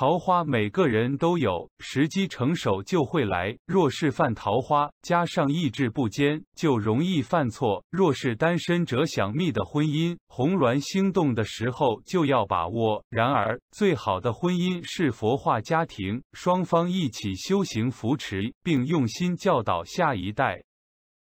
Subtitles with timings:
[0.00, 3.58] 桃花每个人都有时机成熟就会来。
[3.66, 7.82] 若是犯桃花加上意志不坚就容易犯错。
[7.90, 13.02] 若是单身者想觅的婚姻红鸾心动的时候就要把握。
[13.10, 20.67] 然而最好的婚姻是佛化家庭双方一起修行扶持并用心教导下一代。